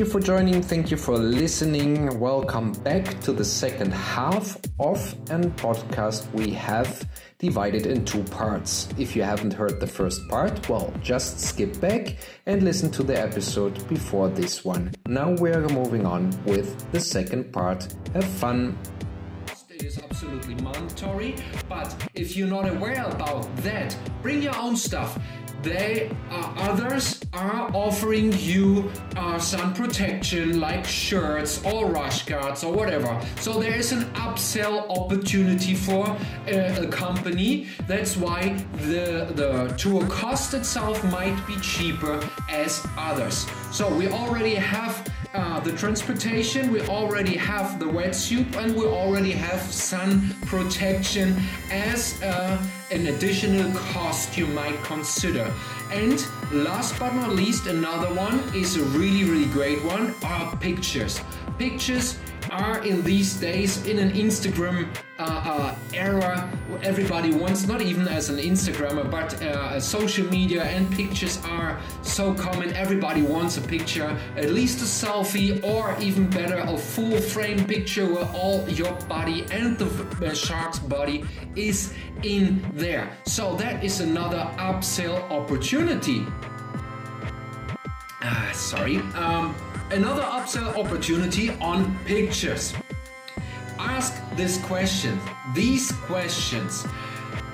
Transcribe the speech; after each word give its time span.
You 0.00 0.06
for 0.06 0.18
joining. 0.18 0.62
Thank 0.62 0.90
you 0.90 0.96
for 0.96 1.18
listening. 1.18 2.18
Welcome 2.18 2.72
back 2.72 3.20
to 3.20 3.32
the 3.32 3.44
second 3.44 3.92
half 3.92 4.56
of 4.78 4.98
an 5.28 5.50
podcast 5.50 6.32
we 6.32 6.52
have 6.52 7.06
divided 7.38 7.84
in 7.84 8.06
two 8.06 8.22
parts. 8.24 8.88
If 8.96 9.14
you 9.14 9.22
haven't 9.22 9.52
heard 9.52 9.78
the 9.78 9.86
first 9.86 10.26
part, 10.30 10.66
well, 10.70 10.90
just 11.02 11.38
skip 11.40 11.78
back 11.82 12.16
and 12.46 12.62
listen 12.62 12.90
to 12.92 13.02
the 13.02 13.20
episode 13.20 13.86
before 13.88 14.30
this 14.30 14.64
one. 14.64 14.90
Now 15.06 15.32
we're 15.32 15.68
moving 15.68 16.06
on 16.06 16.30
with 16.46 16.90
the 16.92 17.00
second 17.00 17.52
part. 17.52 17.86
Have 18.14 18.24
fun. 18.24 18.78
It 19.68 19.82
is 19.82 19.98
absolutely 19.98 20.54
mandatory, 20.54 21.36
but 21.68 21.94
if 22.14 22.38
you're 22.38 22.48
not 22.48 22.66
aware 22.66 23.04
about 23.04 23.54
that, 23.56 23.94
bring 24.22 24.40
your 24.40 24.56
own 24.56 24.76
stuff. 24.76 25.18
They 25.62 26.10
uh, 26.30 26.54
others 26.56 27.20
are 27.32 27.70
offering 27.74 28.32
you 28.38 28.90
uh, 29.16 29.38
sun 29.38 29.74
protection 29.74 30.58
like 30.58 30.84
shirts 30.86 31.62
or 31.64 31.90
rash 31.90 32.24
guards 32.24 32.64
or 32.64 32.72
whatever. 32.72 33.20
So 33.40 33.60
there 33.60 33.74
is 33.74 33.92
an 33.92 34.04
upsell 34.14 34.88
opportunity 34.88 35.74
for 35.74 36.06
uh, 36.06 36.84
a 36.84 36.86
company. 36.86 37.68
That's 37.86 38.16
why 38.16 38.64
the 38.88 39.28
the 39.34 39.74
tour 39.76 40.06
cost 40.06 40.54
itself 40.54 41.02
might 41.04 41.38
be 41.46 41.56
cheaper 41.60 42.20
as 42.48 42.86
others. 42.96 43.46
So 43.70 43.94
we 43.94 44.08
already 44.08 44.54
have 44.54 45.09
uh, 45.32 45.60
the 45.60 45.72
transportation, 45.72 46.72
we 46.72 46.80
already 46.82 47.36
have 47.36 47.78
the 47.78 47.84
wetsuit, 47.84 48.56
and 48.56 48.74
we 48.74 48.84
already 48.84 49.30
have 49.30 49.60
sun 49.60 50.34
protection 50.46 51.36
as 51.70 52.20
uh, 52.22 52.60
an 52.90 53.06
additional 53.06 53.72
cost 53.92 54.36
you 54.36 54.46
might 54.48 54.76
consider. 54.82 55.52
And 55.92 56.24
last 56.52 56.98
but 56.98 57.14
not 57.14 57.30
least, 57.30 57.66
another 57.66 58.12
one 58.14 58.40
is 58.54 58.76
a 58.76 58.82
really, 58.98 59.24
really 59.24 59.46
great 59.46 59.84
one 59.84 60.14
are 60.24 60.56
pictures. 60.56 61.20
Pictures 61.58 62.18
are 62.50 62.84
in 62.84 63.02
these 63.02 63.34
days 63.34 63.86
in 63.86 63.98
an 63.98 64.10
Instagram 64.12 64.88
uh, 65.18 65.22
uh, 65.22 65.74
era 65.94 66.50
everybody 66.82 67.32
wants, 67.32 67.66
not 67.66 67.82
even 67.82 68.08
as 68.08 68.28
an 68.30 68.38
Instagrammer, 68.38 69.10
but 69.10 69.40
uh, 69.42 69.80
social 69.80 70.26
media 70.28 70.64
and 70.64 70.90
pictures 70.92 71.38
are 71.44 71.80
so 72.02 72.34
common. 72.34 72.72
Everybody 72.74 73.22
wants 73.22 73.56
a 73.56 73.60
picture, 73.60 74.16
at 74.36 74.50
least 74.50 74.80
a 74.80 74.84
selfie, 74.84 75.62
or 75.64 75.96
even 76.00 76.28
better, 76.28 76.58
a 76.58 76.76
full 76.76 77.18
frame 77.18 77.64
picture 77.66 78.06
where 78.06 78.28
all 78.34 78.68
your 78.68 78.92
body 79.08 79.46
and 79.50 79.78
the 79.78 79.88
uh, 80.26 80.34
shark's 80.34 80.78
body 80.78 81.24
is 81.56 81.92
in 82.22 82.64
there. 82.74 83.10
So 83.24 83.54
that 83.56 83.84
is 83.84 84.00
another 84.00 84.50
upsell 84.58 85.30
opportunity. 85.30 86.26
Ah, 88.22 88.50
sorry. 88.52 88.98
Um, 89.14 89.54
another 89.90 90.22
upsell 90.22 90.76
opportunity 90.76 91.50
on 91.60 91.96
pictures. 92.04 92.74
Ask 93.80 94.20
this 94.36 94.58
question, 94.64 95.18
these 95.54 95.90
questions. 96.04 96.86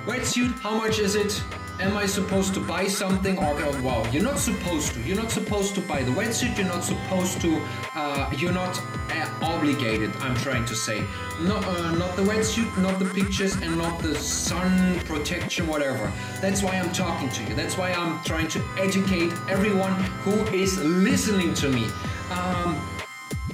Wetsuit, 0.07 0.59
how 0.59 0.77
much 0.77 0.99
is 0.99 1.15
it? 1.15 1.41
Am 1.79 1.97
I 1.97 2.07
supposed 2.07 2.53
to 2.55 2.61
buy 2.61 2.89
something? 2.89 3.39
Or 3.39 3.55
uh, 3.63 3.81
well, 3.81 4.05
you're 4.13 4.25
not 4.25 4.41
supposed 4.41 4.95
to. 4.95 5.01
You're 5.03 5.17
not 5.17 5.31
supposed 5.31 5.77
to 5.77 5.81
buy 5.83 6.03
the 6.03 6.11
wetsuit. 6.11 6.59
You're 6.59 6.67
not 6.67 6.83
supposed 6.83 7.41
to. 7.43 7.63
Uh, 7.95 8.29
you're 8.37 8.53
not 8.53 8.77
uh, 9.11 9.29
obligated. 9.41 10.11
I'm 10.17 10.35
trying 10.37 10.65
to 10.65 10.75
say, 10.75 11.05
not 11.43 11.65
uh, 11.65 11.93
not 11.93 12.17
the 12.17 12.23
wetsuit, 12.23 12.77
not 12.83 12.99
the 12.99 13.05
pictures, 13.05 13.55
and 13.63 13.79
not 13.79 14.01
the 14.01 14.17
sun 14.17 14.99
protection, 15.01 15.69
whatever. 15.69 16.11
That's 16.41 16.61
why 16.61 16.73
I'm 16.73 16.93
talking 16.93 17.29
to 17.29 17.45
you. 17.45 17.55
That's 17.55 17.79
why 17.79 17.93
I'm 17.93 18.21
trying 18.25 18.49
to 18.49 18.61
educate 18.79 19.33
everyone 19.49 19.93
who 20.25 20.35
is 20.53 20.77
listening 20.83 21.55
to 21.55 21.69
me. 21.69 21.87
Um, 22.31 22.81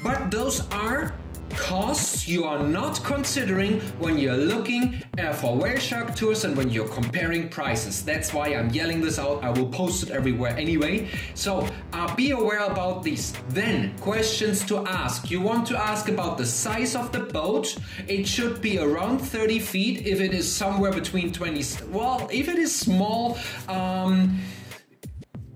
but 0.02 0.30
those 0.30 0.66
are 0.70 1.14
costs 1.56 2.28
you 2.28 2.44
are 2.44 2.62
not 2.62 3.02
considering 3.04 3.80
when 3.98 4.18
you're 4.18 4.36
looking 4.36 5.02
uh, 5.18 5.32
for 5.32 5.56
whale 5.56 5.78
shark 5.78 6.14
tours 6.14 6.44
and 6.44 6.56
when 6.56 6.70
you're 6.70 6.88
comparing 6.88 7.48
prices. 7.48 8.04
That's 8.04 8.32
why 8.32 8.48
I'm 8.48 8.70
yelling 8.70 9.00
this 9.00 9.18
out. 9.18 9.42
I 9.42 9.50
will 9.50 9.68
post 9.68 10.02
it 10.02 10.10
everywhere 10.10 10.56
anyway. 10.56 11.08
So 11.34 11.68
uh, 11.92 12.14
be 12.14 12.30
aware 12.30 12.64
about 12.64 13.02
these. 13.02 13.32
Then, 13.48 13.96
questions 13.98 14.64
to 14.66 14.86
ask. 14.86 15.30
You 15.30 15.40
want 15.40 15.66
to 15.68 15.78
ask 15.78 16.08
about 16.08 16.38
the 16.38 16.46
size 16.46 16.94
of 16.94 17.12
the 17.12 17.20
boat. 17.20 17.76
It 18.08 18.26
should 18.26 18.60
be 18.60 18.78
around 18.78 19.18
30 19.18 19.58
feet. 19.58 20.06
If 20.06 20.20
it 20.20 20.32
is 20.32 20.50
somewhere 20.50 20.92
between 20.92 21.32
20, 21.32 21.88
well, 21.90 22.28
if 22.32 22.48
it 22.48 22.58
is 22.58 22.74
small, 22.74 23.38
um, 23.68 24.38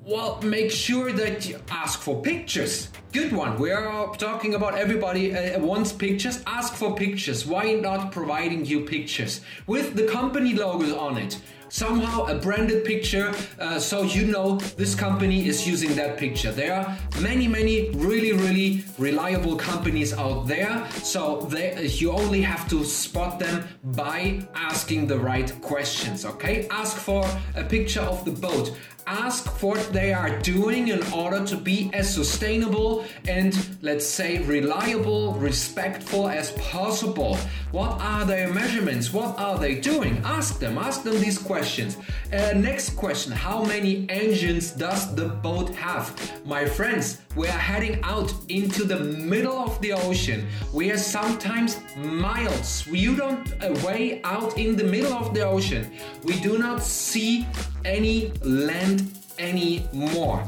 well, 0.07 0.41
make 0.41 0.71
sure 0.71 1.13
that 1.13 1.49
you 1.49 1.59
ask 1.69 2.01
for 2.01 2.23
pictures. 2.23 2.91
Good 3.13 3.33
one. 3.33 3.59
We 3.59 3.73
are 3.73 4.15
talking 4.15 4.55
about 4.55 4.79
everybody 4.79 5.35
uh, 5.35 5.59
wants 5.59 5.93
pictures. 5.93 6.45
Ask 6.47 6.75
for 6.75 6.95
pictures. 6.95 7.45
Why 7.45 7.73
not 7.73 8.13
providing 8.13 8.65
you 8.65 8.85
pictures 8.85 9.41
with 9.67 9.97
the 9.97 10.07
company 10.07 10.55
logos 10.55 10.93
on 10.93 11.19
it? 11.19 11.41
Somehow 11.69 12.27
a 12.27 12.37
branded 12.37 12.85
picture, 12.85 13.35
uh, 13.59 13.81
so 13.81 14.03
you 14.03 14.27
know 14.27 14.57
this 14.77 14.95
company 14.95 15.49
is 15.49 15.67
using 15.67 15.97
that 15.97 16.17
picture. 16.17 16.53
There 16.53 16.73
are 16.73 16.97
many, 17.21 17.49
many 17.49 17.91
really, 17.91 18.33
really 18.33 18.85
reliable 18.99 19.57
companies 19.57 20.13
out 20.13 20.47
there. 20.47 20.87
So 21.03 21.41
they, 21.51 21.85
you 21.87 22.13
only 22.13 22.41
have 22.43 22.69
to 22.69 22.85
spot 22.85 23.41
them 23.41 23.67
by 23.83 24.47
asking 24.55 25.09
the 25.09 25.19
right 25.19 25.51
questions. 25.61 26.25
Okay, 26.25 26.69
ask 26.71 26.97
for 26.97 27.29
a 27.57 27.65
picture 27.65 28.03
of 28.03 28.25
the 28.25 28.31
boat 28.31 28.71
ask 29.07 29.63
what 29.63 29.93
they 29.93 30.13
are 30.13 30.37
doing 30.41 30.89
in 30.89 31.03
order 31.13 31.45
to 31.47 31.57
be 31.57 31.91
as 31.93 32.13
sustainable 32.13 33.05
and 33.29 33.79
let's 33.81 34.07
say 34.07 34.39
reliable, 34.43 35.35
respectful 35.35 36.29
as 36.29 36.51
possible. 36.53 37.37
What 37.71 38.01
are 38.01 38.25
their 38.25 38.53
measurements? 38.53 39.13
What 39.13 39.39
are 39.39 39.59
they 39.59 39.77
doing? 39.77 40.21
Ask 40.25 40.59
them, 40.59 40.79
ask 40.79 41.03
them 41.05 41.21
these 41.21 41.39
questions. 41.39 41.97
Uh, 42.33 42.53
next 42.57 42.97
question 42.97 43.33
How 43.33 43.65
many 43.65 44.07
engines 44.09 44.73
does 44.73 45.15
the 45.15 45.29
boat 45.29 45.71
have? 45.75 46.11
My 46.45 46.65
friends, 46.65 47.21
we 47.37 47.47
are 47.49 47.59
heading 47.59 48.01
out 48.03 48.33
into 48.49 48.85
the 48.85 48.99
middle 48.99 49.59
of 49.59 49.81
the 49.81 49.93
ocean. 49.93 50.47
We 50.73 50.91
are 50.91 50.99
sometimes 50.99 51.79
miles. 51.97 52.87
You 52.87 53.15
don't 53.15 53.47
away 53.63 54.21
out 54.25 54.59
in 54.59 54.75
the 54.75 54.85
middle 54.85 55.13
of 55.13 55.35
the 55.35 55.43
ocean. 55.43 55.93
We 56.25 56.41
do 56.41 56.59
not 56.59 56.83
see 56.83 57.47
any 57.87 58.33
land 58.43 59.17
anymore. 59.39 60.47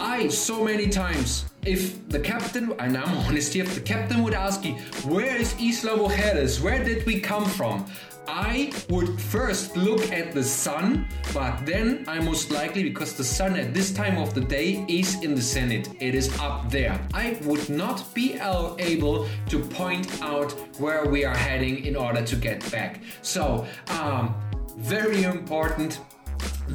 I 0.00 0.28
so 0.28 0.64
many 0.64 0.88
times, 0.88 1.44
if 1.64 2.08
the 2.08 2.18
captain, 2.18 2.72
and 2.78 2.96
I'm 2.96 3.18
honest 3.18 3.52
here, 3.52 3.64
if 3.64 3.74
the 3.74 3.82
captain 3.82 4.22
would 4.22 4.32
ask 4.32 4.64
you, 4.64 4.72
where 5.04 5.36
is 5.36 5.54
Isla 5.60 5.98
Mujeres? 5.98 6.60
Where 6.62 6.82
did 6.82 7.04
we 7.04 7.20
come 7.20 7.44
from? 7.44 7.84
I 8.26 8.72
would 8.88 9.20
first 9.20 9.76
look 9.76 10.12
at 10.12 10.32
the 10.32 10.42
sun, 10.42 11.06
but 11.34 11.66
then 11.66 12.04
I 12.06 12.20
most 12.20 12.50
likely, 12.50 12.84
because 12.84 13.14
the 13.14 13.24
sun 13.24 13.56
at 13.56 13.74
this 13.74 13.92
time 13.92 14.16
of 14.18 14.34
the 14.34 14.40
day 14.40 14.84
is 14.88 15.22
in 15.22 15.34
the 15.34 15.42
zenith, 15.42 15.94
it 16.00 16.14
is 16.14 16.32
up 16.38 16.70
there. 16.70 16.98
I 17.12 17.38
would 17.42 17.68
not 17.68 18.14
be 18.14 18.38
able 18.78 19.26
to 19.48 19.58
point 19.58 20.22
out 20.22 20.52
where 20.78 21.04
we 21.06 21.24
are 21.24 21.36
heading 21.36 21.84
in 21.84 21.96
order 21.96 22.22
to 22.22 22.36
get 22.36 22.58
back. 22.70 23.02
So, 23.22 23.66
um, 23.88 24.34
very 24.78 25.24
important 25.24 26.00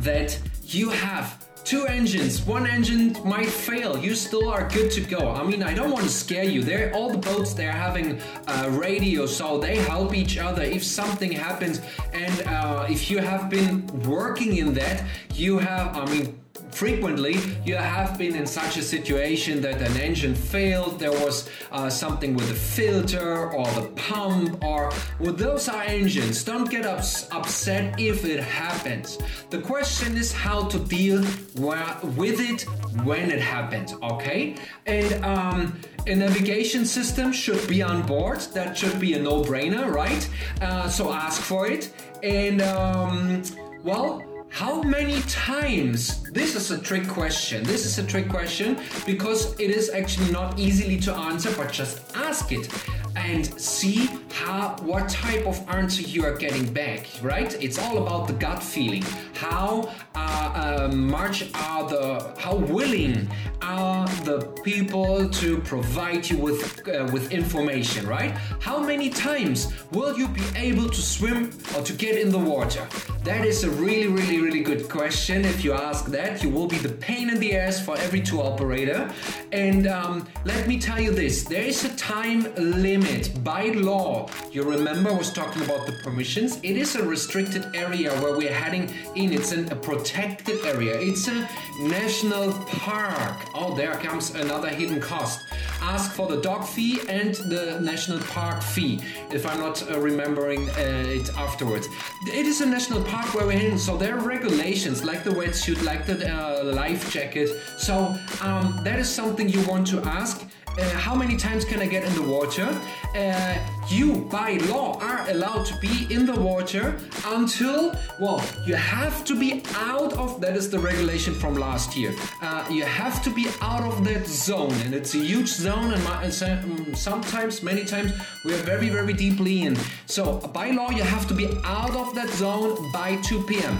that 0.01 0.39
you 0.63 0.89
have 0.89 1.45
two 1.65 1.87
engines. 1.87 2.43
One 2.43 2.67
engine 2.67 3.17
might 3.25 3.49
fail. 3.49 3.97
You 3.97 4.13
still 4.13 4.47
are 4.49 4.69
good 4.69 4.91
to 4.91 5.01
go. 5.01 5.31
I 5.31 5.43
mean, 5.43 5.63
I 5.63 5.73
don't 5.73 5.91
want 5.91 6.03
to 6.03 6.11
scare 6.11 6.43
you. 6.43 6.63
They're 6.63 6.93
all 6.93 7.09
the 7.09 7.17
boats 7.17 7.53
they're 7.53 7.71
having 7.71 8.21
uh, 8.47 8.69
radio, 8.71 9.25
so 9.25 9.57
they 9.57 9.77
help 9.77 10.13
each 10.13 10.37
other 10.37 10.61
if 10.61 10.83
something 10.83 11.31
happens. 11.31 11.81
And 12.13 12.41
uh, 12.47 12.85
if 12.87 13.09
you 13.09 13.17
have 13.17 13.49
been 13.49 13.85
working 14.03 14.57
in 14.57 14.73
that, 14.75 15.03
you 15.33 15.57
have. 15.57 15.97
I 15.97 16.05
mean. 16.05 16.44
Frequently 16.75 17.37
you 17.65 17.75
have 17.75 18.17
been 18.17 18.35
in 18.35 18.45
such 18.45 18.75
a 18.75 18.81
situation 18.81 19.61
that 19.61 19.81
an 19.81 19.95
engine 19.97 20.35
failed, 20.35 20.99
there 20.99 21.11
was 21.25 21.49
uh, 21.71 21.89
something 21.89 22.33
with 22.33 22.49
the 22.49 22.53
filter 22.53 23.49
or 23.51 23.65
the 23.79 23.87
pump, 23.95 24.61
or 24.63 24.91
well, 25.19 25.33
those 25.33 25.69
are 25.69 25.83
engines. 25.83 26.43
Don't 26.43 26.69
get 26.69 26.85
ups- 26.85 27.27
upset 27.31 27.99
if 27.99 28.25
it 28.25 28.41
happens. 28.43 29.17
The 29.49 29.61
question 29.61 30.17
is 30.17 30.33
how 30.33 30.67
to 30.67 30.77
deal 30.79 31.23
wa- 31.55 31.97
with 32.17 32.39
it 32.41 32.63
when 33.03 33.31
it 33.31 33.41
happens, 33.41 33.93
okay? 34.03 34.55
And 34.85 35.23
um, 35.23 35.79
a 36.07 36.15
navigation 36.15 36.85
system 36.85 37.31
should 37.31 37.65
be 37.67 37.81
on 37.81 38.05
board. 38.05 38.39
That 38.53 38.77
should 38.77 38.99
be 38.99 39.13
a 39.13 39.19
no 39.19 39.41
brainer, 39.43 39.89
right? 39.91 40.29
Uh, 40.61 40.89
so 40.89 41.13
ask 41.13 41.41
for 41.41 41.67
it. 41.67 41.93
And 42.21 42.61
um, 42.61 43.43
well, 43.83 44.34
how 44.55 44.81
many 44.81 45.19
times? 45.23 46.23
This 46.31 46.55
is 46.55 46.71
a 46.71 46.77
trick 46.77 47.09
question. 47.09 47.61
This 47.65 47.85
is 47.85 47.99
a 47.99 48.03
trick 48.07 48.29
question 48.29 48.79
because 49.05 49.53
it 49.59 49.69
is 49.69 49.89
actually 49.89 50.31
not 50.31 50.57
easily 50.57 50.97
to 51.01 51.13
answer, 51.13 51.53
but 51.57 51.73
just 51.73 52.15
ask 52.15 52.53
it 52.53 52.69
and 53.17 53.45
see 53.59 54.09
how 54.35 54.75
what 54.81 55.07
type 55.07 55.45
of 55.45 55.57
answer 55.69 56.01
you 56.01 56.25
are 56.25 56.35
getting 56.35 56.67
back 56.73 57.07
right? 57.21 57.55
It's 57.63 57.79
all 57.79 57.97
about 58.05 58.27
the 58.27 58.33
gut 58.33 58.61
feeling. 58.61 59.03
How 59.33 59.93
uh, 60.13 60.87
uh, 60.89 60.95
much 60.95 61.49
are 61.53 61.87
the 61.87 62.35
how 62.37 62.55
willing 62.55 63.29
are 63.61 64.07
the 64.29 64.39
people 64.63 65.29
to 65.29 65.59
provide 65.59 66.29
you 66.29 66.37
with 66.37 66.61
uh, 66.87 67.09
with 67.13 67.31
information 67.31 68.05
right? 68.05 68.31
How 68.59 68.77
many 68.79 69.09
times 69.09 69.71
will 69.91 70.17
you 70.17 70.27
be 70.27 70.43
able 70.57 70.89
to 70.89 71.01
swim 71.01 71.51
or 71.73 71.81
to 71.83 71.93
get 71.93 72.17
in 72.17 72.29
the 72.29 72.43
water? 72.53 72.85
That 73.23 73.45
is 73.45 73.63
a 73.63 73.69
really 73.69 74.07
really 74.07 74.39
really 74.41 74.63
good 74.63 74.89
question. 74.89 75.45
If 75.45 75.63
you 75.63 75.71
ask 75.71 76.05
that 76.07 76.43
you 76.43 76.49
will 76.49 76.67
be 76.67 76.77
the 76.77 76.95
pain 77.07 77.29
in 77.29 77.39
the 77.39 77.55
ass 77.55 77.79
for 77.79 77.97
every 77.97 78.21
tour 78.21 78.43
operator. 78.43 79.09
And 79.53 79.87
um, 79.87 80.27
let 80.43 80.67
me 80.67 80.77
tell 80.79 80.99
you 80.99 81.11
this. 81.11 81.43
There 81.45 81.63
is 81.63 81.85
a 81.85 81.95
time 81.95 82.53
limit 82.57 83.43
by 83.43 83.67
law. 83.67 84.24
You 84.51 84.63
remember 84.63 85.09
I 85.09 85.13
was 85.13 85.31
talking 85.31 85.61
about 85.63 85.85
the 85.85 85.93
permissions. 86.03 86.57
It 86.63 86.77
is 86.77 86.95
a 86.95 87.03
restricted 87.05 87.75
area 87.75 88.11
where 88.21 88.37
we're 88.37 88.53
heading 88.53 88.93
in. 89.15 89.33
It's 89.33 89.51
an, 89.51 89.71
a 89.71 89.75
protected 89.75 90.65
area. 90.65 90.99
It's 90.99 91.27
a 91.27 91.47
national 91.79 92.53
park. 92.67 93.37
Oh, 93.53 93.75
there 93.75 93.93
comes 93.95 94.35
another 94.35 94.69
hidden 94.69 94.99
cost. 94.99 95.45
Ask 95.81 96.13
for 96.13 96.27
the 96.27 96.41
dock 96.41 96.65
fee 96.65 97.01
and 97.09 97.35
the 97.35 97.79
national 97.79 98.19
park 98.19 98.63
fee, 98.63 98.99
if 99.31 99.45
I'm 99.45 99.59
not 99.59 99.83
uh, 99.89 99.99
remembering 99.99 100.69
uh, 100.69 101.05
it 101.07 101.29
afterwards. 101.37 101.87
It 102.27 102.45
is 102.45 102.61
a 102.61 102.65
national 102.65 103.03
park 103.03 103.33
where 103.33 103.45
we're 103.45 103.59
in, 103.59 103.77
so 103.77 103.97
there 103.97 104.17
are 104.17 104.21
regulations 104.21 105.03
like 105.03 105.23
the 105.23 105.31
wetsuit, 105.31 105.83
like 105.83 106.05
the 106.05 106.17
uh, 106.27 106.63
life 106.63 107.11
jacket. 107.11 107.49
So 107.77 108.15
um, 108.41 108.79
that 108.83 108.99
is 108.99 109.09
something 109.09 109.47
you 109.49 109.61
want 109.67 109.85
to 109.87 110.01
ask. 110.01 110.45
Uh, 110.77 110.83
how 110.89 111.15
many 111.15 111.37
times 111.37 111.63
can 111.63 111.81
I 111.81 111.85
get 111.85 112.03
in 112.03 112.13
the 112.15 112.21
water? 112.21 112.67
Uh, 113.15 113.57
you, 113.87 114.27
by 114.29 114.57
law, 114.69 114.99
are 114.99 115.25
allowed 115.29 115.65
to 115.67 115.77
be 115.77 116.05
in 116.13 116.25
the 116.25 116.37
water 116.37 116.97
until, 117.27 117.95
well, 118.19 118.43
you 118.65 118.75
have 118.75 119.23
to 119.25 119.39
be 119.39 119.63
out 119.75 120.11
of 120.13 120.41
that 120.41 120.57
is 120.57 120.69
the 120.69 120.79
regulation 120.79 121.33
from 121.33 121.55
last 121.55 121.95
year. 121.95 122.13
Uh, 122.41 122.65
you 122.69 122.83
have 122.83 123.23
to 123.23 123.29
be 123.29 123.47
out 123.61 123.83
of 123.83 124.03
that 124.03 124.27
zone, 124.27 124.73
and 124.83 124.93
it's 124.93 125.15
a 125.15 125.19
huge 125.19 125.47
zone, 125.47 125.93
and, 125.93 126.03
my, 126.03 126.23
and 126.23 126.97
sometimes, 126.97 127.63
many 127.63 127.85
times, 127.85 128.11
we 128.43 128.53
are 128.53 128.63
very, 128.63 128.89
very 128.89 129.13
deeply 129.13 129.61
in. 129.61 129.77
So, 130.07 130.39
by 130.53 130.71
law, 130.71 130.89
you 130.89 131.03
have 131.03 131.25
to 131.29 131.33
be 131.33 131.47
out 131.63 131.95
of 131.95 132.13
that 132.15 132.29
zone 132.31 132.91
by 132.91 133.15
2 133.21 133.43
p.m. 133.43 133.77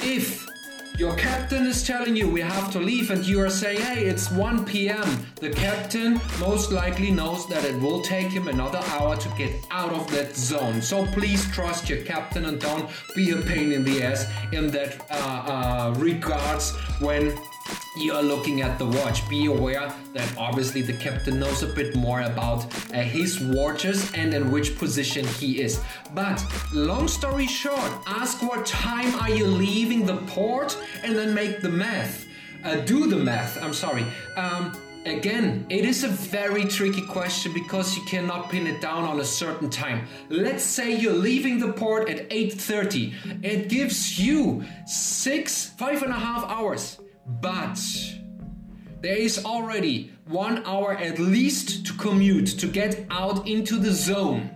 If 0.00 0.46
your 0.98 1.16
captain 1.16 1.66
is 1.66 1.86
telling 1.86 2.14
you 2.14 2.28
we 2.28 2.40
have 2.40 2.70
to 2.72 2.78
leave 2.78 3.10
and 3.10 3.26
you 3.26 3.40
are 3.40 3.50
saying, 3.50 3.80
hey, 3.80 4.04
it's 4.04 4.30
1 4.30 4.64
p.m., 4.64 5.26
the 5.40 5.50
captain 5.50 6.20
most 6.38 6.70
likely 6.70 7.10
knows 7.10 7.48
that 7.48 7.64
it 7.64 7.80
will 7.80 8.02
take 8.02 8.28
him 8.28 8.48
another 8.48 8.80
hour 8.88 9.16
to 9.16 9.28
get 9.38 9.52
out 9.70 9.92
of 9.92 10.10
that 10.10 10.36
zone. 10.36 10.82
So 10.82 11.06
please 11.06 11.50
trust 11.50 11.88
your 11.88 12.02
captain 12.02 12.44
and 12.44 12.60
don't 12.60 12.90
be 13.14 13.30
a 13.30 13.36
pain 13.38 13.72
in 13.72 13.84
the 13.84 14.02
ass 14.02 14.26
in 14.52 14.68
that 14.68 15.00
uh, 15.10 15.14
uh, 15.14 15.94
regards 15.98 16.76
when 17.00 17.36
you 17.96 18.12
are 18.12 18.22
looking 18.22 18.62
at 18.62 18.78
the 18.78 18.86
watch. 18.86 19.28
Be 19.28 19.46
aware 19.46 19.92
that 20.14 20.36
obviously 20.36 20.82
the 20.82 20.92
captain 20.94 21.38
knows 21.38 21.62
a 21.62 21.66
bit 21.66 21.94
more 21.94 22.22
about 22.22 22.64
uh, 22.92 23.02
his 23.02 23.40
watches 23.40 24.12
and 24.14 24.34
in 24.34 24.50
which 24.50 24.76
position 24.78 25.26
he 25.26 25.60
is. 25.60 25.80
But 26.14 26.44
long 26.72 27.08
story 27.08 27.46
short, 27.46 27.92
ask 28.06 28.42
what 28.42 28.66
time 28.66 29.14
are 29.20 29.30
you 29.30 29.46
leaving 29.46 30.06
the 30.06 30.16
port 30.28 30.76
and 31.02 31.16
then 31.16 31.34
make 31.34 31.60
the 31.60 31.70
math. 31.70 32.26
Uh, 32.64 32.76
do 32.76 33.08
the 33.08 33.16
math, 33.16 33.62
I'm 33.62 33.74
sorry. 33.74 34.04
Um, 34.36 34.72
Again, 35.04 35.66
it 35.68 35.84
is 35.84 36.04
a 36.04 36.08
very 36.08 36.64
tricky 36.64 37.02
question 37.02 37.52
because 37.52 37.96
you 37.96 38.04
cannot 38.04 38.50
pin 38.50 38.68
it 38.68 38.80
down 38.80 39.02
on 39.02 39.18
a 39.18 39.24
certain 39.24 39.68
time. 39.68 40.06
Let's 40.28 40.62
say 40.62 40.94
you're 40.94 41.12
leaving 41.12 41.58
the 41.58 41.72
port 41.72 42.08
at 42.08 42.30
8:30. 42.30 43.12
It 43.42 43.68
gives 43.68 44.20
you 44.20 44.62
six, 44.86 45.70
five 45.70 46.04
and 46.04 46.12
a 46.12 46.18
half 46.18 46.44
hours. 46.48 46.98
But 47.26 47.78
there 49.00 49.16
is 49.16 49.44
already 49.44 50.12
one 50.26 50.64
hour 50.64 50.92
at 50.96 51.18
least 51.18 51.86
to 51.86 51.92
commute 51.94 52.58
to 52.58 52.66
get 52.66 53.06
out 53.10 53.48
into 53.48 53.78
the 53.78 53.92
zone. 53.92 54.50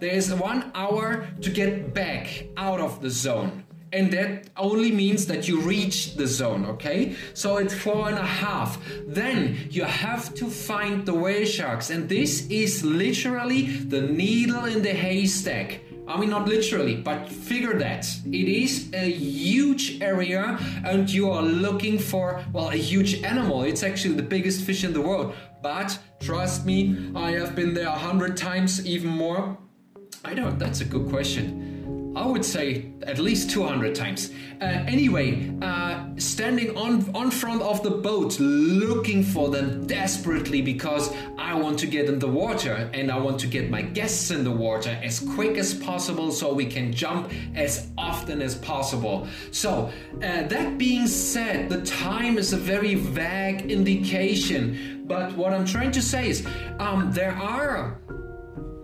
There 0.00 0.10
is 0.10 0.34
one 0.34 0.72
hour 0.74 1.28
to 1.40 1.50
get 1.50 1.94
back 1.94 2.46
out 2.56 2.80
of 2.80 3.00
the 3.00 3.10
zone. 3.10 3.64
And 3.92 4.10
that 4.14 4.48
only 4.56 4.90
means 4.90 5.26
that 5.26 5.46
you 5.46 5.60
reach 5.60 6.16
the 6.16 6.26
zone, 6.26 6.64
okay? 6.64 7.14
So 7.34 7.58
it's 7.58 7.74
four 7.74 8.08
and 8.08 8.18
a 8.18 8.26
half. 8.26 8.82
Then 9.06 9.68
you 9.70 9.84
have 9.84 10.34
to 10.36 10.48
find 10.48 11.04
the 11.04 11.14
whale 11.14 11.44
sharks, 11.44 11.90
and 11.90 12.08
this 12.08 12.46
is 12.48 12.82
literally 12.82 13.66
the 13.66 14.00
needle 14.00 14.64
in 14.64 14.82
the 14.82 14.94
haystack. 14.94 15.80
I 16.08 16.18
mean, 16.18 16.30
not 16.30 16.48
literally, 16.48 16.96
but 16.96 17.28
figure 17.28 17.78
that. 17.78 18.06
It 18.26 18.48
is 18.48 18.92
a 18.92 19.10
huge 19.10 20.00
area, 20.02 20.58
and 20.84 21.08
you 21.08 21.30
are 21.30 21.42
looking 21.42 21.98
for, 21.98 22.44
well, 22.52 22.70
a 22.70 22.76
huge 22.76 23.22
animal. 23.22 23.62
It's 23.62 23.82
actually 23.82 24.14
the 24.14 24.22
biggest 24.22 24.62
fish 24.64 24.84
in 24.84 24.92
the 24.92 25.00
world. 25.00 25.34
But 25.62 25.98
trust 26.20 26.66
me, 26.66 27.12
I 27.14 27.32
have 27.32 27.54
been 27.54 27.72
there 27.72 27.86
a 27.86 27.98
hundred 27.98 28.36
times, 28.36 28.84
even 28.84 29.10
more. 29.10 29.56
I 30.24 30.34
don't, 30.34 30.58
that's 30.58 30.80
a 30.80 30.84
good 30.84 31.08
question. 31.08 31.71
I 32.14 32.26
would 32.26 32.44
say 32.44 32.92
at 33.02 33.18
least 33.18 33.50
200 33.50 33.94
times. 33.94 34.30
Uh, 34.60 34.64
anyway, 34.64 35.50
uh, 35.62 36.04
standing 36.18 36.76
on, 36.76 37.10
on 37.14 37.30
front 37.30 37.62
of 37.62 37.82
the 37.82 37.90
boat, 37.90 38.38
looking 38.38 39.22
for 39.22 39.48
them 39.48 39.86
desperately 39.86 40.62
because 40.62 41.12
I 41.38 41.54
want 41.54 41.78
to 41.80 41.86
get 41.86 42.08
in 42.08 42.18
the 42.18 42.28
water 42.28 42.90
and 42.92 43.10
I 43.10 43.18
want 43.18 43.40
to 43.40 43.46
get 43.46 43.70
my 43.70 43.82
guests 43.82 44.30
in 44.30 44.44
the 44.44 44.50
water 44.50 44.98
as 45.02 45.20
quick 45.20 45.56
as 45.56 45.74
possible 45.74 46.30
so 46.32 46.52
we 46.52 46.66
can 46.66 46.92
jump 46.92 47.32
as 47.54 47.88
often 47.96 48.42
as 48.42 48.56
possible. 48.56 49.26
So, 49.50 49.90
uh, 50.16 50.42
that 50.42 50.78
being 50.78 51.06
said, 51.06 51.68
the 51.68 51.82
time 51.82 52.36
is 52.38 52.52
a 52.52 52.58
very 52.58 52.94
vague 52.94 53.70
indication. 53.70 55.04
But 55.06 55.32
what 55.32 55.52
I'm 55.52 55.64
trying 55.64 55.92
to 55.92 56.02
say 56.02 56.28
is 56.28 56.46
um, 56.78 57.10
there 57.12 57.32
are 57.32 58.00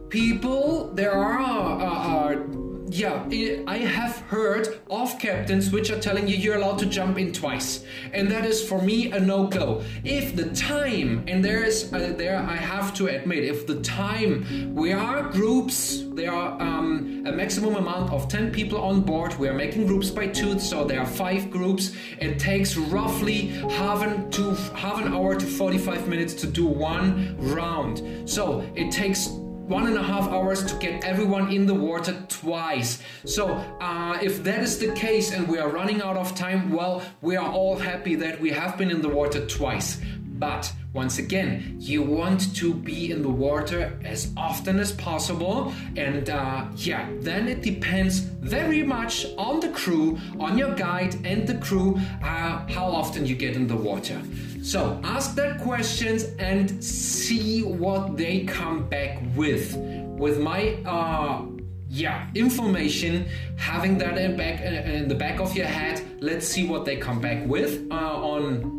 people 0.09 0.91
there 0.95 1.13
are 1.13 1.39
uh, 1.39 2.35
uh, 2.35 2.68
yeah 2.89 3.25
i 3.67 3.79
have 3.79 4.17
heard 4.29 4.81
of 4.91 5.19
captains 5.19 5.71
which 5.71 5.91
are 5.91 6.01
telling 6.01 6.27
you 6.27 6.37
you're 6.37 6.57
allowed 6.57 6.79
to 6.79 6.87
jump 6.87 7.19
in 7.19 7.33
twice. 7.33 7.85
And 8.13 8.31
that 8.31 8.45
is 8.45 8.67
for 8.67 8.81
me 8.81 9.13
a 9.13 9.21
no-go. 9.21 9.83
If 10.05 10.37
the 10.37 10.51
time 10.51 11.25
and 11.27 11.45
there 11.45 11.63
is 11.63 11.93
uh, 11.93 12.15
there 12.17 12.39
i 12.39 12.57
have 12.57 12.95
to 12.95 13.07
admit 13.09 13.45
if 13.45 13.67
the 13.67 13.81
time 13.83 14.75
we 14.75 14.93
are 14.93 15.23
groups 15.23 16.05
there 16.19 16.33
are 16.33 16.61
um, 16.61 17.23
a 17.27 17.33
maximum 17.33 17.77
amount 17.77 18.13
of 18.13 18.29
10 18.29 18.51
people 18.51 18.81
on 18.81 19.03
board. 19.03 19.39
We 19.39 19.49
are 19.49 19.55
making 19.55 19.87
groups 19.87 20.11
by 20.11 20.27
two 20.27 20.59
so 20.59 20.85
there 20.85 21.01
are 21.01 21.07
five 21.07 21.51
groups. 21.51 21.93
It 22.21 22.39
takes 22.39 22.77
roughly 22.77 23.49
half 23.79 24.03
an 24.03 24.31
to 24.33 24.55
half 24.75 25.01
an 25.01 25.13
hour 25.13 25.37
to 25.37 25.47
45 25.47 26.09
minutes 26.09 26.35
to 26.35 26.47
do 26.47 26.67
one 26.67 27.37
round. 27.39 28.29
So 28.29 28.65
it 28.75 28.91
takes 28.91 29.29
one 29.69 29.87
and 29.87 29.97
a 29.97 30.03
half 30.03 30.27
hours 30.29 30.65
to 30.65 30.75
get 30.77 31.05
everyone 31.05 31.53
in 31.53 31.67
the 31.67 31.75
water 31.75 32.15
twice. 32.29 33.03
So, 33.27 33.49
uh, 33.81 34.19
if 34.23 34.43
that 34.45 34.63
is 34.63 34.79
the 34.79 34.93
case 34.93 35.33
and 35.33 35.47
we 35.47 35.59
are 35.59 35.69
running 35.69 36.01
out 36.01 36.17
of 36.17 36.35
time, 36.35 36.73
well, 36.73 37.03
we 37.21 37.37
are 37.37 37.51
all 37.51 37.77
happy 37.77 38.15
that 38.15 38.41
we 38.41 38.51
have 38.51 38.79
been 38.79 38.91
in 38.91 39.03
the 39.03 39.11
water 39.11 39.47
twice. 39.47 40.01
But 40.39 40.73
once 40.95 41.19
again, 41.19 41.77
you 41.79 42.03
want 42.03 42.55
to 42.57 42.73
be 42.73 43.11
in 43.11 43.23
the 43.23 43.29
water 43.29 43.99
as 44.05 44.33
often 44.37 44.79
as 44.79 44.93
possible, 44.93 45.75
and 45.97 46.31
uh, 46.31 46.67
yeah, 46.77 47.11
then 47.21 47.49
it 47.49 47.61
depends 47.61 48.21
very 48.21 48.83
much 48.85 49.27
on 49.37 49.61
the 49.61 49.69
crew, 49.71 50.19
on 50.39 50.57
your 50.57 50.75
guide 50.77 51.17
and 51.27 51.47
the 51.47 51.57
crew, 51.57 52.01
uh, 52.23 52.65
how 52.69 52.87
often 52.87 53.27
you 53.27 53.35
get 53.35 53.57
in 53.57 53.67
the 53.67 53.77
water. 53.77 54.23
So 54.63 55.01
ask 55.05 55.35
their 55.35 55.57
questions 55.59 56.25
and 56.39 56.83
see 56.83 57.63
what 57.63 58.17
they 58.17 58.45
come 58.45 58.89
back 58.89 59.19
with. 59.37 59.77
With 59.77 60.41
my 60.41 60.75
uh, 60.85 61.47
yeah, 61.89 62.29
information, 62.35 63.27
having 63.57 63.99
that 63.99 64.19
in 64.19 64.37
back 64.37 64.61
uh, 64.61 64.91
in 64.91 65.09
the 65.09 65.15
back 65.15 65.41
of 65.41 65.57
your 65.57 65.67
head. 65.67 66.03
Let's 66.21 66.47
see 66.47 66.67
what 66.67 66.85
they 66.85 66.97
come 66.97 67.21
back 67.21 67.47
with 67.47 67.87
uh, 67.91 67.95
on. 67.95 68.77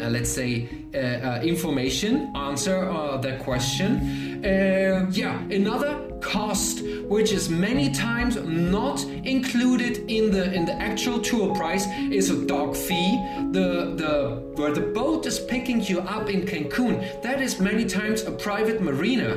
Uh, 0.00 0.08
let's 0.08 0.30
say 0.30 0.68
uh, 0.94 0.98
uh, 0.98 1.40
information 1.42 2.32
answer 2.34 2.88
uh, 2.88 3.18
that 3.18 3.40
question 3.40 4.25
uh, 4.44 5.06
yeah 5.10 5.40
another 5.50 6.02
cost 6.20 6.82
which 7.08 7.32
is 7.32 7.48
many 7.48 7.90
times 7.90 8.36
not 8.36 9.04
included 9.24 9.98
in 10.10 10.30
the 10.30 10.52
in 10.52 10.64
the 10.64 10.74
actual 10.74 11.20
tour 11.20 11.54
price 11.54 11.86
is 12.10 12.30
a 12.30 12.46
dock 12.46 12.74
fee 12.74 13.16
the 13.52 13.94
the 13.96 14.12
where 14.56 14.72
the 14.72 14.80
boat 14.80 15.26
is 15.26 15.38
picking 15.38 15.80
you 15.80 16.00
up 16.00 16.28
in 16.28 16.42
cancun 16.42 16.94
that 17.22 17.40
is 17.40 17.60
many 17.60 17.84
times 17.84 18.22
a 18.22 18.32
private 18.32 18.80
marina 18.80 19.30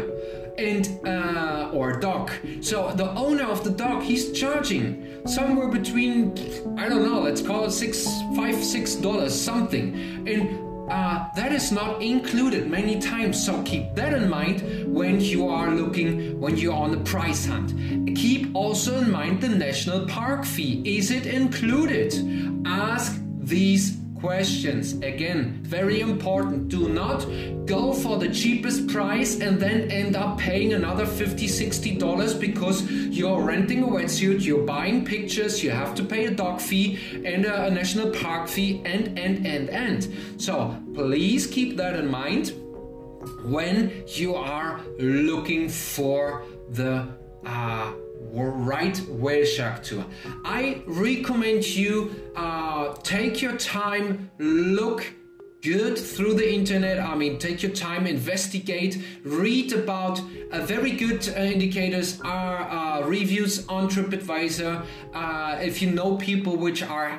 and 0.60 1.00
uh, 1.08 1.72
or 1.74 2.00
dock. 2.00 2.32
So 2.62 2.92
the 2.92 3.10
owner 3.12 3.46
of 3.46 3.64
the 3.64 3.70
dock, 3.70 4.04
he's 4.04 4.32
charging 4.32 5.26
somewhere 5.26 5.70
between 5.70 6.32
I 6.78 6.90
don't 6.90 7.04
know, 7.04 7.22
let's 7.22 7.42
call 7.42 7.66
it 7.66 7.72
six, 7.72 8.06
five, 8.36 8.56
six 8.64 8.96
dollars 8.96 9.40
something, 9.40 9.96
and 10.28 10.69
uh, 10.90 11.30
that 11.36 11.52
is 11.52 11.72
not 11.72 12.02
included 12.02 12.68
many 12.68 13.00
times. 13.00 13.44
So 13.46 13.62
keep 13.64 13.94
that 13.96 14.14
in 14.14 14.30
mind 14.30 14.94
when 14.94 15.22
you 15.22 15.48
are 15.48 15.72
looking, 15.76 16.40
when 16.40 16.58
you're 16.58 16.74
on 16.74 16.92
the 16.92 16.98
price 16.98 17.46
hunt. 17.46 17.74
Keep 18.16 18.56
also 18.56 18.98
in 18.98 19.12
mind 19.12 19.42
the 19.42 19.50
national 19.50 20.08
park 20.08 20.46
fee. 20.46 20.82
Is 20.98 21.12
it 21.12 21.26
included? 21.26 22.14
Ask 22.66 23.22
these 23.38 23.99
questions. 24.20 24.94
Again, 25.02 25.60
very 25.64 26.02
important. 26.02 26.68
Do 26.70 26.90
not 26.90 27.26
go 27.66 27.94
for 27.94 28.18
the 28.18 28.30
cheapest 28.30 28.88
price 28.88 29.40
and 29.40 29.60
then 29.60 29.92
end 29.92 30.16
up 30.16 30.38
paying 30.38 30.74
another 30.74 31.06
50 31.06 31.48
60 31.48 31.98
dollars 31.98 32.34
because 32.34 32.90
you're 32.92 33.42
renting 33.42 33.84
a 33.84 33.88
wetsuit, 33.88 34.46
you're 34.46 34.66
buying 34.66 35.06
pictures, 35.06 35.64
you 35.64 35.72
have 35.72 35.96
to 35.96 36.04
pay 36.04 36.26
a 36.26 36.32
dock 36.32 36.60
fee 36.60 37.00
and 37.26 37.46
a, 37.46 37.66
a 37.66 37.72
national 37.72 38.12
park 38.12 38.48
fee, 38.48 38.82
and 38.86 39.18
and 39.20 39.46
and 39.46 39.70
and. 39.70 40.08
So 40.38 40.76
please 40.94 41.48
keep 41.48 41.78
that 41.78 41.96
in 41.96 42.10
mind 42.10 42.54
when 43.44 44.04
you 44.08 44.36
are 44.36 44.82
looking 44.98 45.70
for 45.70 46.44
the 46.70 47.08
uh, 47.46 47.92
right 48.20 49.00
whale 49.10 49.46
shark 49.46 49.84
tour. 49.84 50.06
I 50.46 50.84
recommend 50.86 51.66
you 51.66 52.32
uh, 52.36 52.94
take 53.04 53.42
your 53.42 53.58
time, 53.58 54.30
look 54.40 55.06
good 55.62 55.98
through 55.98 56.34
the 56.36 56.54
internet. 56.54 57.00
I 57.00 57.16
mean, 57.16 57.38
take 57.38 57.62
your 57.62 57.72
time, 57.72 58.08
investigate, 58.08 59.04
read 59.24 59.74
about 59.74 60.22
uh, 60.52 60.62
very 60.62 60.92
good 60.92 61.28
uh, 61.30 61.40
indicators 61.40 62.20
are 62.22 62.62
uh, 62.62 63.02
reviews 63.06 63.68
on 63.68 63.90
TripAdvisor. 63.90 64.86
Uh, 65.14 65.58
if 65.62 65.82
you 65.82 65.92
know 65.92 66.16
people 66.18 66.56
which 66.56 66.82
are 66.84 67.12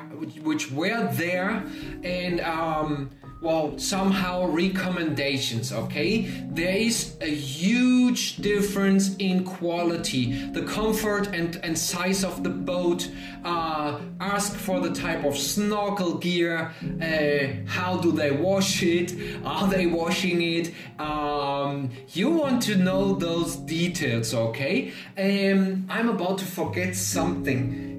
which 0.43 0.71
were 0.71 1.07
there 1.13 1.63
and. 2.03 2.41
Um, 2.41 3.11
well, 3.41 3.75
somehow 3.79 4.45
recommendations, 4.45 5.73
okay? 5.73 6.21
There 6.51 6.75
is 6.75 7.15
a 7.21 7.33
huge 7.33 8.37
difference 8.37 9.15
in 9.17 9.43
quality, 9.43 10.45
the 10.51 10.61
comfort 10.61 11.27
and, 11.33 11.55
and 11.63 11.77
size 11.77 12.23
of 12.23 12.43
the 12.43 12.51
boat. 12.51 13.09
Uh, 13.43 13.99
ask 14.19 14.53
for 14.55 14.79
the 14.79 14.93
type 14.93 15.25
of 15.25 15.35
snorkel 15.35 16.19
gear. 16.19 16.71
Uh, 17.01 17.67
how 17.67 17.97
do 17.97 18.11
they 18.11 18.31
wash 18.31 18.83
it? 18.83 19.15
Are 19.43 19.67
they 19.67 19.87
washing 19.87 20.41
it? 20.41 20.71
Um, 20.99 21.89
you 22.09 22.29
want 22.29 22.61
to 22.63 22.75
know 22.75 23.13
those 23.15 23.55
details, 23.55 24.35
okay? 24.35 24.93
Um, 25.17 25.87
I'm 25.89 26.09
about 26.09 26.37
to 26.39 26.45
forget 26.45 26.95
something. 26.95 27.90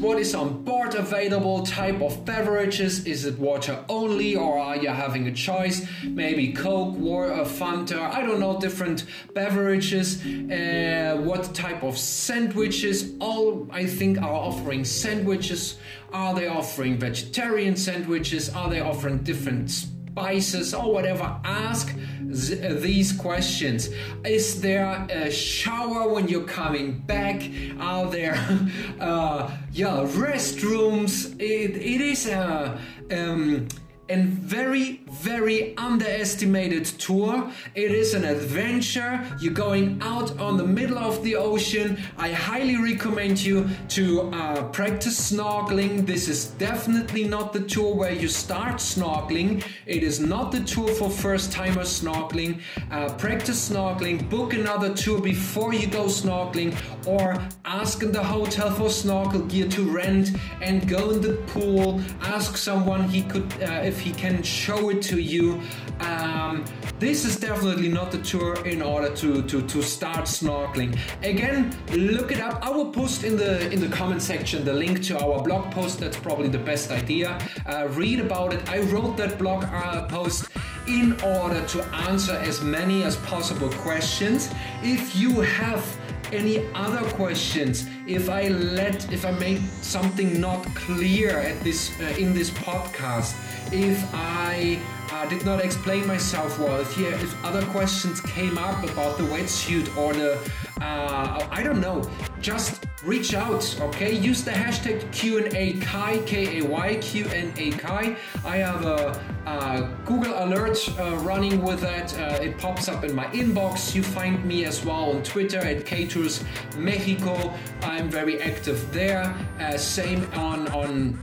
What 0.00 0.18
is 0.18 0.34
on 0.34 0.62
board 0.62 0.94
available? 0.94 1.64
Type 1.66 2.00
of 2.00 2.24
beverages? 2.24 3.04
Is 3.06 3.24
it 3.24 3.38
water 3.38 3.84
only, 3.88 4.36
or 4.36 4.58
are 4.58 4.76
you 4.76 4.88
having 4.88 5.26
a 5.26 5.32
choice? 5.32 5.86
Maybe 6.04 6.52
Coke, 6.52 6.96
or 7.02 7.28
Fanta. 7.44 7.98
I 7.98 8.22
don't 8.22 8.40
know. 8.40 8.58
Different 8.60 9.04
beverages. 9.34 10.24
Uh, 10.24 11.20
what 11.24 11.54
type 11.54 11.82
of 11.82 11.98
sandwiches? 11.98 13.12
All 13.20 13.66
I 13.70 13.84
think 13.86 14.22
are 14.22 14.32
offering 14.32 14.84
sandwiches. 14.84 15.78
Are 16.12 16.34
they 16.34 16.46
offering 16.46 16.98
vegetarian 16.98 17.76
sandwiches? 17.76 18.48
Are 18.50 18.70
they 18.70 18.80
offering 18.80 19.18
different 19.18 19.86
spices 20.16 20.72
or 20.72 20.90
whatever? 20.94 21.24
Ask 21.44 21.94
th- 21.94 22.80
these 22.80 23.12
questions. 23.12 23.90
Is 24.24 24.62
there 24.62 25.06
a 25.10 25.30
shower 25.30 26.08
when 26.08 26.26
you're 26.26 26.50
coming 26.62 27.00
back? 27.00 27.42
Are 27.78 28.10
there, 28.10 28.34
uh, 29.00 29.50
yeah, 29.72 30.06
restrooms? 30.24 31.38
It, 31.38 31.76
it 31.76 32.00
is 32.00 32.26
a. 32.28 32.80
Um, 33.10 33.68
and 34.08 34.28
very, 34.28 35.00
very 35.10 35.76
underestimated 35.76 36.84
tour. 36.84 37.50
It 37.74 37.90
is 37.90 38.14
an 38.14 38.24
adventure. 38.24 39.24
You're 39.40 39.52
going 39.52 39.98
out 40.00 40.38
on 40.38 40.56
the 40.56 40.66
middle 40.66 40.98
of 40.98 41.22
the 41.22 41.36
ocean. 41.36 41.98
I 42.16 42.32
highly 42.32 42.76
recommend 42.76 43.42
you 43.42 43.68
to 43.88 44.30
uh, 44.32 44.62
practice 44.70 45.32
snorkeling. 45.32 46.06
This 46.06 46.28
is 46.28 46.46
definitely 46.46 47.24
not 47.24 47.52
the 47.52 47.60
tour 47.60 47.94
where 47.94 48.12
you 48.12 48.28
start 48.28 48.76
snorkeling. 48.76 49.64
It 49.86 50.02
is 50.02 50.20
not 50.20 50.52
the 50.52 50.60
tour 50.60 50.88
for 50.88 51.10
first 51.10 51.52
timer 51.52 51.82
snorkeling. 51.82 52.60
Uh, 52.90 53.12
practice 53.14 53.70
snorkeling, 53.70 54.28
book 54.30 54.54
another 54.54 54.94
tour 54.94 55.20
before 55.20 55.74
you 55.74 55.86
go 55.86 56.04
snorkeling, 56.04 56.76
or 57.06 57.36
ask 57.64 58.02
in 58.02 58.12
the 58.12 58.22
hotel 58.22 58.70
for 58.72 58.90
snorkel 58.90 59.40
gear 59.42 59.68
to 59.68 59.82
rent 59.82 60.30
and 60.62 60.88
go 60.88 61.10
in 61.10 61.20
the 61.20 61.34
pool. 61.48 62.00
Ask 62.20 62.56
someone 62.56 63.08
he 63.08 63.22
could, 63.22 63.52
uh, 63.62 63.82
if 63.84 63.95
he 63.98 64.12
can 64.12 64.42
show 64.42 64.90
it 64.90 65.02
to 65.02 65.20
you. 65.20 65.60
Um, 66.00 66.64
this 66.98 67.24
is 67.24 67.38
definitely 67.38 67.88
not 67.88 68.10
the 68.10 68.18
tour 68.18 68.54
in 68.66 68.82
order 68.82 69.14
to, 69.16 69.42
to, 69.42 69.62
to 69.62 69.82
start 69.82 70.24
snorkeling. 70.24 70.98
Again, 71.22 71.76
look 71.92 72.32
it 72.32 72.40
up. 72.40 72.64
I 72.66 72.70
will 72.70 72.90
post 72.90 73.24
in 73.24 73.36
the 73.36 73.70
in 73.70 73.80
the 73.80 73.88
comment 73.88 74.22
section 74.22 74.64
the 74.64 74.72
link 74.72 75.02
to 75.04 75.18
our 75.18 75.42
blog 75.42 75.70
post. 75.72 76.00
That's 76.00 76.16
probably 76.16 76.48
the 76.48 76.58
best 76.58 76.90
idea. 76.90 77.38
Uh, 77.66 77.88
read 77.90 78.20
about 78.20 78.54
it. 78.54 78.68
I 78.68 78.80
wrote 78.80 79.16
that 79.16 79.38
blog 79.38 79.64
uh, 79.64 80.06
post 80.06 80.48
in 80.86 81.12
order 81.22 81.64
to 81.66 81.84
answer 82.08 82.32
as 82.32 82.60
many 82.60 83.02
as 83.02 83.16
possible 83.16 83.68
questions. 83.70 84.50
If 84.82 85.16
you 85.16 85.40
have 85.40 85.84
any 86.32 86.66
other 86.74 87.04
questions 87.10 87.86
if 88.06 88.28
i 88.28 88.48
let 88.48 89.12
if 89.12 89.24
i 89.24 89.30
made 89.32 89.60
something 89.82 90.40
not 90.40 90.64
clear 90.74 91.30
at 91.38 91.60
this 91.62 91.90
uh, 92.00 92.04
in 92.18 92.34
this 92.34 92.50
podcast 92.50 93.34
if 93.72 93.98
i 94.14 94.78
uh, 95.12 95.26
did 95.28 95.44
not 95.44 95.64
explain 95.64 96.06
myself 96.06 96.58
well 96.58 96.80
if 96.80 96.98
if 96.98 97.44
other 97.44 97.64
questions 97.66 98.20
came 98.20 98.58
up 98.58 98.82
about 98.84 99.16
the 99.18 99.24
wetsuit 99.24 99.94
or 99.96 100.12
the 100.14 100.34
uh, 100.80 101.46
i 101.50 101.62
don't 101.62 101.80
know 101.80 102.02
just 102.46 102.86
reach 103.02 103.34
out 103.34 103.64
okay? 103.80 104.12
Use 104.14 104.44
the 104.44 104.52
hashtag 104.52 105.10
q&a 105.10 105.72
kai 105.80 106.18
k-a-y 106.26 106.94
q&a 107.00 107.70
kai. 107.72 108.16
I 108.44 108.56
have 108.58 108.84
a, 108.86 109.20
a 109.46 109.90
google 110.04 110.32
alert 110.44 110.78
uh, 110.90 111.16
running 111.30 111.60
with 111.60 111.80
that. 111.80 112.16
Uh, 112.16 112.46
it 112.46 112.56
pops 112.56 112.86
up 112.88 113.02
in 113.02 113.12
my 113.16 113.26
inbox. 113.40 113.96
You 113.96 114.04
find 114.04 114.44
me 114.44 114.64
as 114.64 114.84
well 114.84 115.10
on 115.10 115.24
twitter 115.24 115.58
at 115.58 115.84
ktours 115.86 116.44
mexico. 116.76 117.52
I'm 117.82 118.08
very 118.08 118.40
active 118.40 118.78
there. 118.92 119.34
Uh, 119.58 119.76
same 119.76 120.22
on 120.34 120.68
on 120.68 121.18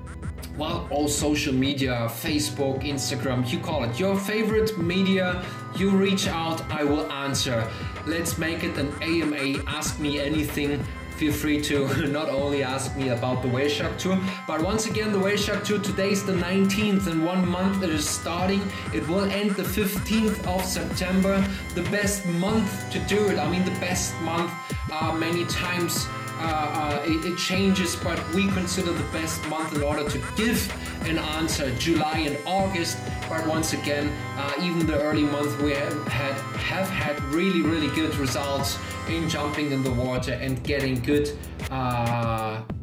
well, 0.57 0.87
all 0.91 1.07
social 1.07 1.53
media, 1.53 2.07
Facebook, 2.09 2.83
Instagram, 2.83 3.49
you 3.51 3.59
call 3.59 3.85
it 3.85 3.99
your 3.99 4.15
favorite 4.15 4.77
media. 4.77 5.43
You 5.75 5.89
reach 5.89 6.27
out, 6.27 6.61
I 6.69 6.83
will 6.83 7.11
answer. 7.11 7.67
Let's 8.05 8.37
make 8.37 8.63
it 8.63 8.77
an 8.77 8.93
AMA, 9.01 9.63
ask 9.65 9.99
me 9.99 10.19
anything. 10.19 10.85
Feel 11.17 11.33
free 11.33 11.61
to 11.61 12.07
not 12.19 12.29
only 12.29 12.63
ask 12.63 12.95
me 12.95 13.09
about 13.09 13.41
the 13.41 13.47
Whale 13.47 13.69
Shark 13.69 13.97
Tour, 13.97 14.19
but 14.47 14.61
once 14.61 14.87
again, 14.87 15.11
the 15.11 15.19
Whale 15.19 15.37
Shark 15.37 15.63
Tour 15.63 15.79
today 15.79 16.11
is 16.11 16.25
the 16.25 16.33
19th, 16.33 17.07
and 17.07 17.23
one 17.25 17.47
month 17.47 17.83
it 17.83 17.89
is 17.89 18.07
starting. 18.07 18.61
It 18.93 19.07
will 19.07 19.25
end 19.25 19.51
the 19.51 19.63
15th 19.63 20.45
of 20.47 20.65
September. 20.65 21.45
The 21.75 21.83
best 21.83 22.25
month 22.25 22.89
to 22.91 22.99
do 22.99 23.27
it. 23.27 23.37
I 23.37 23.49
mean, 23.49 23.63
the 23.63 23.79
best 23.79 24.19
month 24.21 24.51
uh, 24.91 25.13
many 25.13 25.45
times 25.45 26.07
uh, 26.43 26.45
uh, 26.45 27.03
it, 27.05 27.25
it, 27.25 27.37
changes, 27.37 27.95
but 27.95 28.19
we 28.33 28.47
consider 28.49 28.91
the 28.91 29.09
best 29.11 29.45
month 29.47 29.73
in 29.75 29.81
order 29.81 30.07
to 30.09 30.17
give 30.35 30.59
an 31.05 31.17
answer 31.17 31.73
July 31.77 32.17
and 32.19 32.37
August. 32.45 32.97
But 33.29 33.47
once 33.47 33.71
again, 33.71 34.11
uh, 34.37 34.53
even 34.61 34.85
the 34.85 34.99
early 35.01 35.23
month 35.23 35.61
we 35.61 35.71
have 35.71 36.07
had 36.07 36.35
have 36.59 36.89
had 36.89 37.23
really 37.25 37.61
really 37.61 37.87
good 37.95 38.13
results 38.17 38.77
in 39.07 39.29
jumping 39.29 39.71
in 39.71 39.83
the 39.83 39.93
water 39.93 40.33
and 40.33 40.61
getting 40.63 40.99
good 41.01 41.29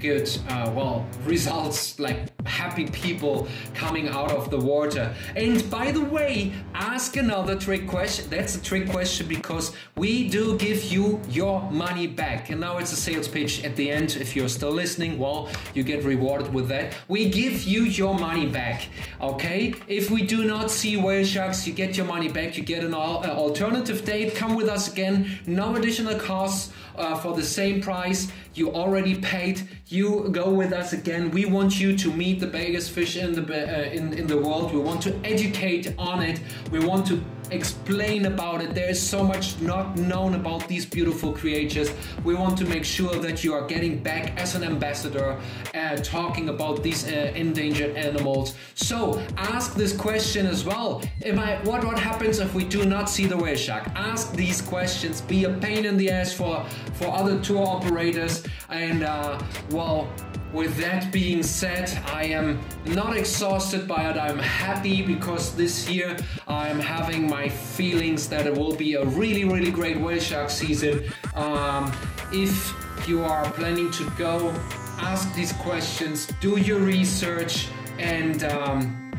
good 0.00 0.28
uh, 0.48 0.72
well 0.74 1.06
results 1.24 1.98
like 2.00 2.18
happy 2.46 2.86
people 2.86 3.46
coming 3.74 4.08
out 4.08 4.32
of 4.32 4.50
the 4.50 4.58
water. 4.58 5.14
And 5.36 5.68
by 5.70 5.92
the 5.92 6.04
way 6.04 6.52
ask 6.74 7.16
another 7.16 7.56
trick 7.56 7.86
question. 7.86 8.28
That's 8.30 8.56
a 8.56 8.62
trick 8.62 8.88
question 8.90 9.28
because 9.28 9.74
we 9.96 10.28
do 10.28 10.56
give 10.58 10.84
you 10.84 11.20
your 11.28 11.70
money 11.70 12.06
back. 12.06 12.50
And 12.50 12.60
now 12.60 12.78
it's 12.78 12.92
a 12.92 12.96
sales 12.96 13.28
pitch 13.28 13.64
at 13.64 13.76
the 13.76 13.90
end. 13.90 14.16
If 14.16 14.34
you're 14.34 14.48
still 14.48 14.72
listening 14.72 15.18
well 15.18 15.48
you 15.74 15.82
get 15.82 16.04
rewarded 16.04 16.52
with 16.52 16.68
that. 16.68 16.94
We 17.08 17.28
give 17.28 17.62
you 17.64 17.82
your 17.82 18.14
money 18.14 18.46
back 18.46 18.88
okay? 19.20 19.74
If 19.86 20.10
we 20.10 20.22
do 20.22 20.44
not 20.44 20.70
see 20.70 20.96
whale 20.96 21.24
sharks 21.24 21.66
you 21.66 21.72
get 21.72 21.96
your 21.96 22.06
money 22.06 22.28
back. 22.28 22.56
You 22.56 22.62
get 22.62 22.84
an 22.84 22.94
uh, 22.94 22.96
alternative 22.96 24.04
date. 24.04 24.34
Come 24.34 24.54
with 24.54 24.68
us 24.68 24.90
again. 24.90 25.38
No 25.46 25.76
additional 25.76 26.18
costs 26.18 26.72
uh, 27.00 27.16
for 27.16 27.34
the 27.34 27.42
same 27.42 27.80
price. 27.80 28.30
You 28.54 28.72
already 28.72 29.14
paid. 29.16 29.66
You 29.86 30.28
go 30.30 30.50
with 30.50 30.72
us 30.72 30.92
again. 30.92 31.30
We 31.30 31.44
want 31.46 31.80
you 31.80 31.96
to 31.96 32.12
meet 32.12 32.40
the 32.40 32.46
biggest 32.46 32.90
fish 32.90 33.16
in 33.16 33.32
the 33.32 33.42
uh, 33.42 33.90
in, 33.90 34.12
in 34.12 34.26
the 34.26 34.38
world. 34.38 34.72
We 34.72 34.80
want 34.80 35.02
to 35.02 35.12
educate 35.24 35.94
on 35.98 36.22
it. 36.22 36.40
We 36.70 36.78
want 36.78 37.06
to 37.08 37.24
explain 37.52 38.26
about 38.26 38.62
it. 38.62 38.74
There 38.74 38.88
is 38.88 39.00
so 39.00 39.22
much 39.24 39.60
not 39.60 39.96
known 39.96 40.34
about 40.34 40.68
these 40.68 40.86
beautiful 40.86 41.32
creatures. 41.32 41.90
We 42.24 42.34
want 42.34 42.56
to 42.58 42.64
make 42.64 42.84
sure 42.84 43.14
that 43.16 43.44
you 43.44 43.54
are 43.54 43.66
getting 43.66 44.02
back 44.02 44.38
as 44.38 44.54
an 44.54 44.64
ambassador 44.64 45.38
uh, 45.74 45.96
talking 45.96 46.48
about 46.48 46.82
these 46.82 47.06
uh, 47.06 47.32
endangered 47.34 47.96
animals. 47.96 48.54
So 48.74 49.22
ask 49.36 49.74
this 49.74 49.96
question 49.96 50.46
as 50.46 50.64
well. 50.64 51.02
Am 51.24 51.38
I, 51.38 51.56
what 51.64 51.84
what 51.84 51.98
happens 51.98 52.38
if 52.38 52.54
we 52.54 52.64
do 52.64 52.84
not 52.84 53.08
see 53.08 53.26
the 53.26 53.36
whale 53.36 53.56
shark 53.56 53.84
ask 53.94 54.32
these 54.34 54.60
questions. 54.60 55.20
Be 55.20 55.44
a 55.44 55.50
pain 55.50 55.84
in 55.84 55.96
the 55.96 56.10
ass 56.10 56.32
for 56.32 56.64
for 56.94 57.08
other 57.08 57.40
tour 57.40 57.66
operators. 57.66 58.44
And 58.68 59.02
uh, 59.02 59.40
well 59.70 60.08
with 60.52 60.76
that 60.78 61.12
being 61.12 61.42
said, 61.42 61.90
I 62.06 62.24
am 62.24 62.58
not 62.86 63.16
exhausted 63.16 63.86
by 63.86 64.10
it. 64.10 64.16
I'm 64.16 64.38
happy 64.38 65.02
because 65.02 65.54
this 65.54 65.88
year 65.88 66.16
I'm 66.48 66.78
having 66.78 67.28
my 67.28 67.48
feelings 67.48 68.28
that 68.28 68.46
it 68.46 68.54
will 68.54 68.74
be 68.74 68.94
a 68.94 69.04
really, 69.04 69.44
really 69.44 69.70
great 69.70 69.98
whale 69.98 70.20
shark 70.20 70.50
season. 70.50 71.04
Um, 71.34 71.92
if 72.32 72.74
you 73.08 73.22
are 73.22 73.44
planning 73.52 73.90
to 73.92 74.10
go, 74.18 74.50
ask 74.98 75.32
these 75.34 75.52
questions, 75.54 76.26
do 76.40 76.58
your 76.58 76.80
research, 76.80 77.68
and 77.98 78.44
um, 78.44 79.12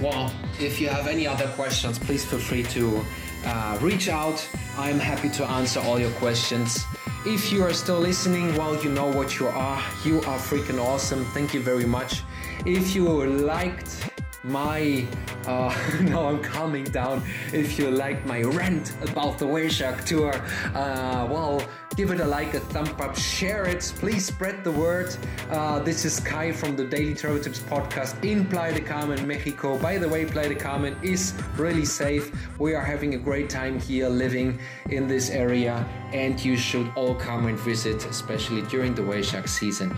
well, 0.00 0.32
if 0.60 0.80
you 0.80 0.88
have 0.88 1.06
any 1.06 1.26
other 1.26 1.48
questions, 1.48 1.98
please 1.98 2.24
feel 2.24 2.38
free 2.38 2.62
to 2.64 3.04
uh, 3.44 3.78
reach 3.80 4.08
out. 4.08 4.46
I'm 4.76 4.98
happy 4.98 5.30
to 5.30 5.44
answer 5.44 5.80
all 5.80 5.98
your 5.98 6.10
questions. 6.12 6.84
If 7.26 7.50
you 7.50 7.64
are 7.64 7.72
still 7.72 7.98
listening, 7.98 8.54
well, 8.56 8.76
you 8.76 8.88
know 8.88 9.08
what 9.08 9.40
you 9.40 9.48
are. 9.48 9.82
You 10.04 10.18
are 10.18 10.38
freaking 10.38 10.78
awesome. 10.78 11.24
Thank 11.34 11.54
you 11.54 11.60
very 11.60 11.84
much. 11.84 12.22
If 12.64 12.94
you 12.94 13.08
liked 13.26 14.08
my 14.46 15.06
uh, 15.46 15.74
now 16.02 16.28
I'm 16.28 16.42
calming 16.42 16.84
down. 16.84 17.22
If 17.52 17.78
you 17.78 17.90
liked 17.90 18.26
my 18.26 18.42
rant 18.42 18.92
about 19.02 19.38
the 19.38 19.46
whale 19.46 19.68
shark 19.68 20.04
tour, 20.04 20.34
uh, 20.74 21.26
well, 21.30 21.62
give 21.96 22.10
it 22.10 22.20
a 22.20 22.24
like, 22.24 22.54
a 22.54 22.60
thumb 22.60 22.88
up, 23.00 23.16
share 23.16 23.66
it. 23.66 23.80
Please 23.96 24.26
spread 24.26 24.64
the 24.64 24.72
word. 24.72 25.16
Uh, 25.50 25.80
this 25.80 26.04
is 26.04 26.20
Kai 26.20 26.52
from 26.52 26.76
the 26.76 26.84
Daily 26.84 27.14
Travel 27.14 27.40
Tips 27.40 27.60
podcast 27.60 28.22
in 28.24 28.44
Playa 28.46 28.74
del 28.74 28.84
Carmen, 28.84 29.26
Mexico. 29.26 29.78
By 29.78 29.98
the 29.98 30.08
way, 30.08 30.24
Playa 30.24 30.48
del 30.48 30.58
Carmen 30.58 30.96
is 31.02 31.34
really 31.56 31.84
safe. 31.84 32.32
We 32.58 32.74
are 32.74 32.84
having 32.84 33.14
a 33.14 33.18
great 33.18 33.48
time 33.48 33.80
here 33.80 34.08
living 34.08 34.58
in 34.90 35.06
this 35.06 35.30
area, 35.30 35.86
and 36.12 36.42
you 36.44 36.56
should 36.56 36.90
all 36.96 37.14
come 37.14 37.46
and 37.46 37.58
visit, 37.58 38.04
especially 38.06 38.62
during 38.62 38.94
the 38.94 39.02
whale 39.02 39.22
shark 39.22 39.48
season. 39.48 39.96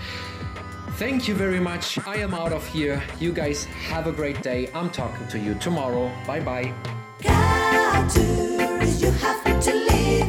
Thank 0.98 1.28
you 1.28 1.34
very 1.36 1.60
much. 1.60 1.96
I 2.08 2.16
am 2.16 2.34
out 2.34 2.52
of 2.52 2.66
here. 2.66 3.00
You 3.20 3.32
guys 3.32 3.66
have 3.86 4.08
a 4.08 4.12
great 4.12 4.42
day. 4.42 4.68
I'm 4.74 4.90
talking 4.90 5.28
to 5.28 5.38
you 5.38 5.54
tomorrow. 5.54 6.10
Bye 6.26 6.40
bye. 6.40 6.74
You 7.22 7.30
have 7.30 8.12
to 8.12 8.58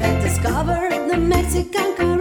and 0.02 0.22
discover 0.22 0.90
the 1.10 1.18
Mexican 1.18 1.96
Caribbean. 1.96 2.19